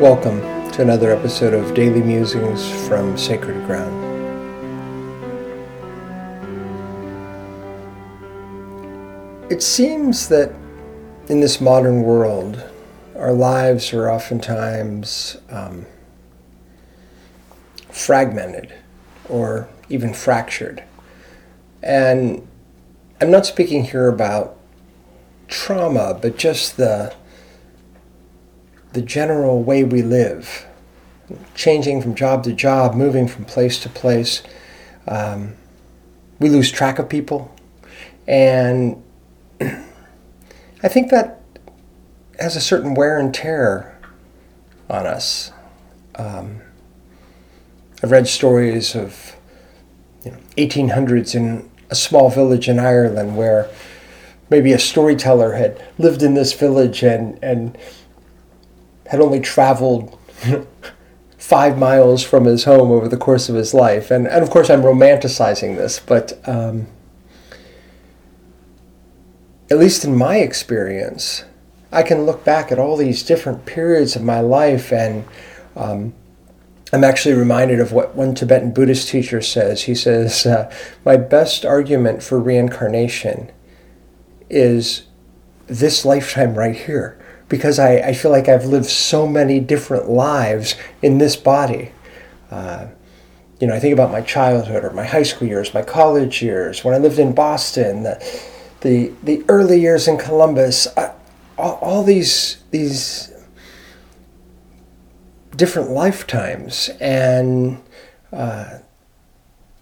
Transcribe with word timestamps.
Welcome 0.00 0.40
to 0.72 0.82
another 0.82 1.12
episode 1.12 1.54
of 1.54 1.72
Daily 1.72 2.02
Musings 2.02 2.68
from 2.88 3.16
Sacred 3.16 3.64
Ground. 3.64 3.94
It 9.50 9.62
seems 9.62 10.28
that 10.28 10.52
in 11.28 11.40
this 11.40 11.60
modern 11.60 12.02
world, 12.02 12.60
our 13.16 13.32
lives 13.32 13.92
are 13.92 14.10
oftentimes 14.10 15.36
um, 15.48 15.86
fragmented 17.88 18.74
or 19.28 19.68
even 19.88 20.12
fractured. 20.12 20.82
And 21.84 22.46
I'm 23.20 23.30
not 23.30 23.46
speaking 23.46 23.84
here 23.84 24.08
about 24.08 24.58
trauma, 25.46 26.18
but 26.20 26.36
just 26.36 26.76
the 26.76 27.14
the 28.94 29.02
general 29.02 29.62
way 29.62 29.84
we 29.84 30.02
live, 30.02 30.66
changing 31.54 32.00
from 32.00 32.14
job 32.14 32.44
to 32.44 32.52
job, 32.52 32.94
moving 32.94 33.28
from 33.28 33.44
place 33.44 33.78
to 33.80 33.88
place. 33.88 34.42
Um, 35.06 35.56
we 36.38 36.48
lose 36.48 36.70
track 36.70 36.98
of 36.98 37.08
people. 37.08 37.54
And 38.26 39.02
I 39.60 40.88
think 40.88 41.10
that 41.10 41.40
has 42.38 42.56
a 42.56 42.60
certain 42.60 42.94
wear 42.94 43.18
and 43.18 43.34
tear 43.34 43.98
on 44.88 45.06
us. 45.06 45.52
Um, 46.14 46.60
I've 48.02 48.12
read 48.12 48.28
stories 48.28 48.94
of 48.94 49.36
you 50.24 50.30
know, 50.30 50.38
1800s 50.56 51.34
in 51.34 51.68
a 51.90 51.94
small 51.94 52.30
village 52.30 52.68
in 52.68 52.78
Ireland 52.78 53.36
where 53.36 53.68
maybe 54.50 54.72
a 54.72 54.78
storyteller 54.78 55.54
had 55.54 55.82
lived 55.98 56.22
in 56.22 56.34
this 56.34 56.52
village 56.52 57.02
and, 57.02 57.42
and 57.42 57.76
had 59.06 59.20
only 59.20 59.40
traveled 59.40 60.18
five 61.38 61.78
miles 61.78 62.22
from 62.22 62.44
his 62.44 62.64
home 62.64 62.90
over 62.90 63.08
the 63.08 63.16
course 63.16 63.48
of 63.48 63.54
his 63.54 63.74
life. 63.74 64.10
And, 64.10 64.26
and 64.26 64.42
of 64.42 64.50
course, 64.50 64.70
I'm 64.70 64.82
romanticizing 64.82 65.76
this, 65.76 66.00
but 66.00 66.40
um, 66.48 66.86
at 69.70 69.78
least 69.78 70.04
in 70.04 70.16
my 70.16 70.36
experience, 70.36 71.44
I 71.92 72.02
can 72.02 72.24
look 72.24 72.44
back 72.44 72.72
at 72.72 72.78
all 72.78 72.96
these 72.96 73.22
different 73.22 73.66
periods 73.66 74.16
of 74.16 74.22
my 74.22 74.40
life 74.40 74.92
and 74.92 75.24
um, 75.76 76.14
I'm 76.92 77.04
actually 77.04 77.34
reminded 77.34 77.80
of 77.80 77.92
what 77.92 78.14
one 78.14 78.34
Tibetan 78.34 78.72
Buddhist 78.72 79.08
teacher 79.08 79.40
says. 79.40 79.82
He 79.82 79.94
says, 79.94 80.46
uh, 80.46 80.72
My 81.04 81.16
best 81.16 81.64
argument 81.64 82.22
for 82.22 82.38
reincarnation 82.38 83.50
is 84.48 85.02
this 85.66 86.04
lifetime 86.04 86.54
right 86.54 86.76
here 86.76 87.18
because 87.54 87.78
I, 87.78 87.98
I 87.98 88.14
feel 88.14 88.32
like 88.32 88.48
I've 88.48 88.64
lived 88.64 88.86
so 88.86 89.28
many 89.28 89.60
different 89.60 90.08
lives 90.08 90.74
in 91.02 91.18
this 91.18 91.36
body. 91.36 91.92
Uh, 92.50 92.88
you 93.60 93.68
know, 93.68 93.74
I 93.74 93.78
think 93.78 93.92
about 93.92 94.10
my 94.10 94.22
childhood 94.22 94.82
or 94.82 94.90
my 94.90 95.04
high 95.04 95.22
school 95.22 95.46
years, 95.46 95.72
my 95.72 95.82
college 95.82 96.42
years, 96.42 96.82
when 96.82 96.94
I 96.94 96.98
lived 96.98 97.20
in 97.20 97.32
Boston, 97.32 98.02
the, 98.02 98.20
the, 98.80 99.12
the 99.22 99.44
early 99.48 99.80
years 99.80 100.08
in 100.08 100.18
Columbus, 100.18 100.88
I, 100.96 101.12
all, 101.56 101.74
all 101.74 102.02
these, 102.02 102.64
these 102.72 103.32
different 105.54 105.90
lifetimes. 105.90 106.90
And 107.00 107.80
uh, 108.32 108.78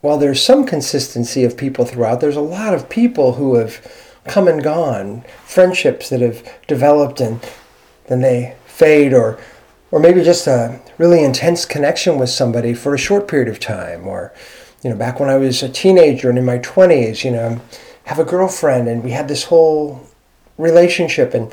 while 0.03 0.19
there's 0.19 0.43
some 0.43 0.67
consistency 0.67 1.43
of 1.45 1.57
people 1.57 1.87
throughout, 1.87 2.21
there's 2.21 2.37
a 2.37 2.43
lot 2.43 2.75
of 2.75 2.91
people 2.91 3.33
who 3.33 3.55
have 3.55 3.81
come 4.27 4.47
and 4.47 4.63
gone, 4.63 5.25
friendships 5.47 6.11
that 6.11 6.21
have 6.21 6.47
developed 6.69 7.19
and 7.19 7.41
then 8.13 8.21
they 8.21 8.57
fade, 8.67 9.13
or 9.13 9.39
or 9.91 9.99
maybe 9.99 10.23
just 10.23 10.47
a 10.47 10.81
really 10.99 11.25
intense 11.25 11.65
connection 11.65 12.19
with 12.19 12.31
somebody 12.31 12.75
for 12.75 12.95
a 12.95 12.99
short 12.99 13.29
period 13.29 13.49
of 13.49 13.59
time, 13.59 14.07
or 14.07 14.33
you 14.83 14.91
know, 14.91 14.97
back 14.97 15.19
when 15.19 15.31
I 15.31 15.37
was 15.37 15.63
a 15.63 15.69
teenager 15.69 16.29
and 16.29 16.39
in 16.39 16.45
my 16.45 16.59
twenties, 16.59 17.25
you 17.25 17.31
know, 17.31 17.61
have 18.05 18.19
a 18.19 18.25
girlfriend 18.25 18.89
and 18.89 19.03
we 19.03 19.13
had 19.13 19.29
this 19.29 19.45
whole 19.45 20.07
relationship 20.59 21.35
and 21.35 21.53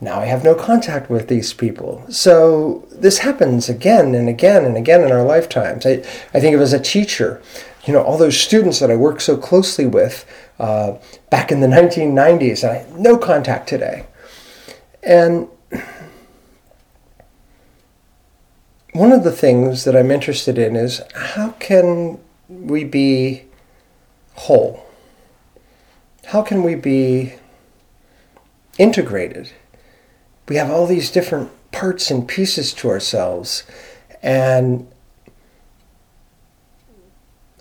now 0.00 0.20
I 0.20 0.26
have 0.26 0.44
no 0.44 0.54
contact 0.54 1.08
with 1.08 1.28
these 1.28 1.54
people. 1.54 2.04
So 2.10 2.86
this 2.90 3.18
happens 3.18 3.68
again 3.68 4.14
and 4.14 4.28
again 4.28 4.64
and 4.64 4.76
again 4.76 5.02
in 5.02 5.10
our 5.10 5.22
lifetimes. 5.22 5.86
I, 5.86 6.04
I 6.34 6.40
think 6.40 6.54
of 6.54 6.60
as 6.60 6.74
a 6.74 6.80
teacher, 6.80 7.40
you 7.84 7.92
know, 7.92 8.02
all 8.02 8.18
those 8.18 8.38
students 8.38 8.78
that 8.80 8.90
I 8.90 8.96
worked 8.96 9.22
so 9.22 9.36
closely 9.36 9.86
with 9.86 10.26
uh, 10.58 10.96
back 11.30 11.50
in 11.50 11.60
the 11.60 11.66
1990s, 11.66 12.62
and 12.62 12.72
I 12.72 13.00
no 13.00 13.16
contact 13.16 13.68
today. 13.68 14.06
And 15.02 15.48
one 18.96 19.12
of 19.12 19.24
the 19.24 19.32
things 19.32 19.84
that 19.84 19.94
I'm 19.94 20.10
interested 20.10 20.58
in 20.58 20.74
is 20.74 21.02
how 21.14 21.50
can 21.58 22.18
we 22.48 22.84
be 22.84 23.44
whole? 24.34 24.86
How 26.26 26.42
can 26.42 26.62
we 26.62 26.74
be 26.74 27.34
integrated? 28.78 29.52
We 30.48 30.56
have 30.56 30.70
all 30.70 30.86
these 30.86 31.10
different 31.10 31.50
parts 31.72 32.10
and 32.10 32.26
pieces 32.26 32.72
to 32.74 32.88
ourselves. 32.88 33.64
And 34.22 34.88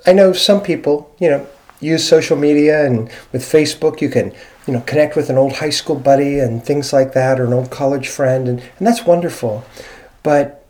I 0.06 0.14
know 0.14 0.32
some 0.34 0.62
people, 0.62 1.14
you 1.20 1.30
know, 1.30 1.48
use 1.82 2.08
social 2.08 2.38
media 2.38 2.86
and 2.86 3.10
with 3.32 3.44
Facebook 3.44 4.00
you 4.00 4.10
can, 4.10 4.34
you 4.66 4.74
know, 4.74 4.82
connect 4.82 5.16
with 5.16 5.30
an 5.30 5.38
old 5.38 5.54
high 5.54 5.70
school 5.70 5.98
buddy 5.98 6.40
and 6.40 6.64
things 6.64 6.94
like 6.94 7.14
that 7.14 7.40
or 7.40 7.46
an 7.46 7.54
old 7.54 7.72
college 7.72 8.08
friend 8.08 8.48
and, 8.48 8.60
and 8.60 8.88
that's 8.88 9.06
wonderful. 9.06 9.66
But 10.24 10.65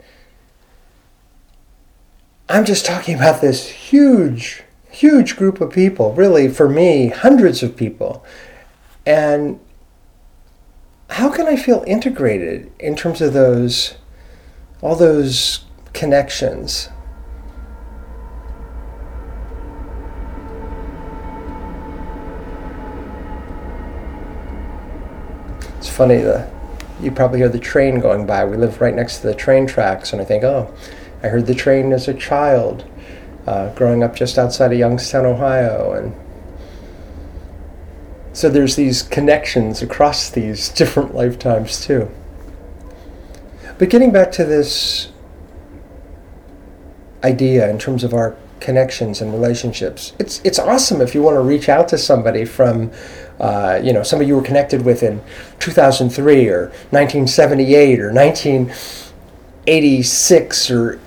I'm 2.47 2.63
just 2.63 2.85
talking 2.85 3.16
about 3.16 3.41
this 3.41 3.67
huge, 3.67 4.63
huge 4.91 5.35
group 5.35 5.61
of 5.61 5.72
people, 5.72 6.13
really, 6.13 6.47
for 6.47 6.69
me, 6.69 7.07
hundreds 7.07 7.63
of 7.63 7.75
people. 7.75 8.23
And 9.03 9.59
how 11.09 11.31
can 11.31 11.47
I 11.47 11.56
feel 11.56 11.83
integrated 11.88 12.72
in 12.79 12.95
terms 12.95 13.19
of 13.19 13.33
those, 13.33 13.95
all 14.81 14.95
those 14.95 15.66
connections? 15.94 16.89
It's 25.77 25.89
funny, 25.89 26.17
the, 26.17 26.47
you 27.01 27.09
probably 27.09 27.39
hear 27.39 27.50
the 27.50 27.57
train 27.57 28.00
going 28.00 28.27
by. 28.27 28.45
We 28.45 28.56
live 28.56 28.79
right 28.81 28.94
next 28.94 29.22
to 29.22 29.27
the 29.27 29.35
train 29.35 29.66
tracks, 29.66 30.13
and 30.13 30.22
I 30.22 30.25
think, 30.25 30.44
oh, 30.44 30.72
I 31.25 31.30
heard 31.30 31.47
the 31.47 31.56
train 31.56 31.91
as 31.91 32.08
a 32.08 32.13
child, 32.13 32.86
uh, 33.47 33.74
growing 33.74 34.03
up 34.03 34.16
just 34.16 34.38
outside 34.38 34.72
of 34.72 34.78
Youngstown, 34.78 35.25
Ohio, 35.25 35.94
and 35.94 36.13
so 38.31 38.47
there's 38.47 38.75
these 38.75 39.02
connections 39.02 39.81
across 39.81 40.30
these 40.30 40.69
different 40.78 41.16
lifetimes 41.16 41.84
too. 41.84 42.12
But 43.80 43.90
getting 43.90 44.12
back 44.12 44.31
to 44.34 44.46
this 44.46 45.12
idea 47.24 47.68
in 47.72 47.80
terms 47.80 48.03
of 48.03 48.13
our 48.13 48.36
connections 48.59 49.19
and 49.19 49.34
relationships, 49.34 50.13
it's 50.19 50.42
it's 50.44 50.59
awesome 50.59 51.02
if 51.02 51.16
you 51.16 51.24
want 51.24 51.38
to 51.38 51.42
reach 51.42 51.69
out 51.69 51.88
to 51.88 51.97
somebody 51.97 52.46
from, 52.46 52.92
uh, 53.40 53.80
you 53.84 53.94
know, 53.94 54.03
somebody 54.03 54.28
you 54.28 54.36
were 54.36 54.44
connected 54.44 54.86
with 54.86 55.02
in 55.02 55.24
2003 55.57 56.50
or 56.50 56.68
1978 56.92 58.00
or 58.00 58.13
1986 58.13 60.69
or 60.69 61.00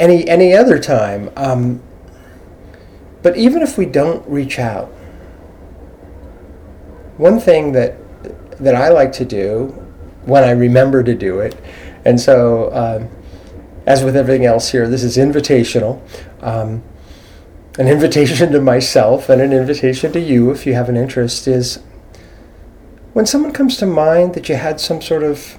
any 0.00 0.26
any 0.26 0.54
other 0.54 0.78
time. 0.78 1.30
Um, 1.36 1.82
but 3.22 3.36
even 3.36 3.62
if 3.62 3.76
we 3.78 3.86
don't 3.86 4.26
reach 4.28 4.58
out, 4.58 4.88
one 7.18 7.38
thing 7.38 7.72
that 7.72 7.96
that 8.58 8.74
I 8.74 8.88
like 8.88 9.12
to 9.12 9.24
do 9.24 9.66
when 10.24 10.42
I 10.42 10.50
remember 10.50 11.02
to 11.02 11.14
do 11.14 11.40
it, 11.40 11.54
and 12.04 12.18
so 12.18 12.74
um, 12.74 13.08
as 13.86 14.02
with 14.02 14.16
everything 14.16 14.46
else 14.46 14.70
here, 14.70 14.88
this 14.88 15.04
is 15.04 15.16
invitational. 15.16 16.00
Um, 16.40 16.82
an 17.78 17.86
invitation 17.86 18.50
to 18.52 18.60
myself 18.60 19.28
and 19.28 19.40
an 19.40 19.52
invitation 19.52 20.12
to 20.12 20.20
you, 20.20 20.50
if 20.50 20.66
you 20.66 20.74
have 20.74 20.88
an 20.88 20.96
interest, 20.96 21.46
is 21.46 21.76
when 23.12 23.26
someone 23.26 23.52
comes 23.52 23.76
to 23.76 23.86
mind 23.86 24.34
that 24.34 24.48
you 24.48 24.56
had 24.56 24.80
some 24.80 25.00
sort 25.00 25.22
of 25.22 25.58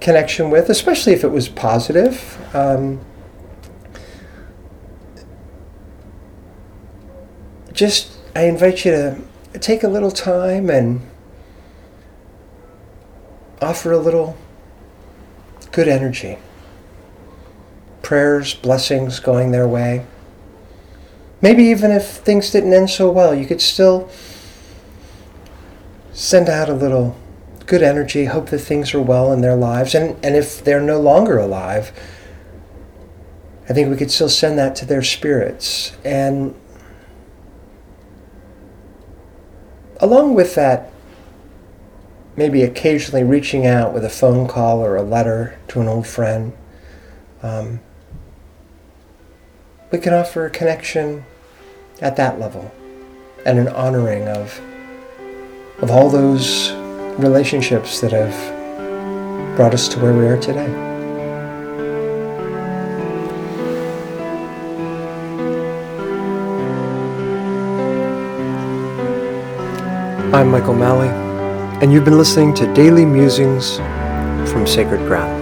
connection 0.00 0.50
with, 0.50 0.68
especially 0.68 1.12
if 1.12 1.24
it 1.24 1.28
was 1.28 1.48
positive. 1.48 2.38
Um, 2.54 3.00
just, 7.72 8.12
I 8.34 8.42
invite 8.42 8.84
you 8.84 8.92
to 8.92 9.20
take 9.58 9.82
a 9.82 9.88
little 9.88 10.10
time 10.10 10.70
and 10.70 11.00
offer 13.60 13.92
a 13.92 13.98
little 13.98 14.36
good 15.72 15.88
energy. 15.88 16.38
Prayers, 18.02 18.54
blessings 18.54 19.20
going 19.20 19.50
their 19.50 19.68
way. 19.68 20.06
Maybe 21.40 21.64
even 21.64 21.90
if 21.90 22.06
things 22.08 22.50
didn't 22.50 22.72
end 22.72 22.90
so 22.90 23.10
well, 23.10 23.34
you 23.34 23.46
could 23.46 23.60
still 23.60 24.08
send 26.12 26.48
out 26.48 26.68
a 26.68 26.74
little 26.74 27.16
good 27.68 27.82
energy, 27.82 28.24
hope 28.24 28.48
that 28.48 28.60
things 28.60 28.94
are 28.94 29.00
well 29.00 29.30
in 29.30 29.42
their 29.42 29.54
lives. 29.54 29.94
And, 29.94 30.16
and 30.24 30.34
if 30.34 30.64
they're 30.64 30.80
no 30.80 30.98
longer 30.98 31.38
alive, 31.38 31.92
I 33.68 33.74
think 33.74 33.90
we 33.90 33.96
could 33.96 34.10
still 34.10 34.30
send 34.30 34.58
that 34.58 34.74
to 34.76 34.86
their 34.86 35.02
spirits. 35.02 35.94
And 36.02 36.54
along 40.00 40.34
with 40.34 40.54
that, 40.54 40.90
maybe 42.36 42.62
occasionally 42.62 43.22
reaching 43.22 43.66
out 43.66 43.92
with 43.92 44.04
a 44.04 44.08
phone 44.08 44.48
call 44.48 44.82
or 44.82 44.96
a 44.96 45.02
letter 45.02 45.58
to 45.68 45.82
an 45.82 45.88
old 45.88 46.06
friend. 46.06 46.54
Um, 47.42 47.80
we 49.90 49.98
can 49.98 50.14
offer 50.14 50.46
a 50.46 50.50
connection 50.50 51.26
at 52.00 52.16
that 52.16 52.40
level 52.40 52.72
and 53.44 53.58
an 53.58 53.68
honoring 53.68 54.26
of 54.26 54.60
of 55.80 55.90
all 55.90 56.08
those 56.08 56.72
relationships 57.18 58.00
that 58.00 58.12
have 58.12 59.56
brought 59.56 59.74
us 59.74 59.88
to 59.88 59.98
where 59.98 60.12
we 60.14 60.24
are 60.26 60.40
today. 60.40 60.72
I'm 70.32 70.48
Michael 70.48 70.74
Malley, 70.74 71.08
and 71.82 71.92
you've 71.92 72.04
been 72.04 72.18
listening 72.18 72.54
to 72.54 72.72
Daily 72.72 73.04
Musings 73.04 73.78
from 74.52 74.64
Sacred 74.64 75.00
Ground. 75.08 75.37